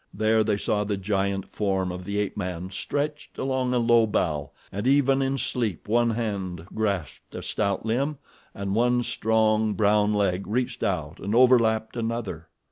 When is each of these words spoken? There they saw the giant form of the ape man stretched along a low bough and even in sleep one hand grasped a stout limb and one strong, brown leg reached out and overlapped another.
There 0.15 0.43
they 0.43 0.57
saw 0.57 0.83
the 0.83 0.97
giant 0.97 1.47
form 1.47 1.91
of 1.91 2.05
the 2.05 2.17
ape 2.17 2.35
man 2.35 2.71
stretched 2.71 3.37
along 3.37 3.71
a 3.71 3.77
low 3.77 4.07
bough 4.07 4.49
and 4.71 4.87
even 4.87 5.21
in 5.21 5.37
sleep 5.37 5.87
one 5.87 6.09
hand 6.09 6.65
grasped 6.73 7.35
a 7.35 7.43
stout 7.43 7.85
limb 7.85 8.17
and 8.55 8.73
one 8.73 9.03
strong, 9.03 9.73
brown 9.75 10.11
leg 10.11 10.47
reached 10.47 10.81
out 10.81 11.19
and 11.19 11.35
overlapped 11.35 11.95
another. 11.95 12.47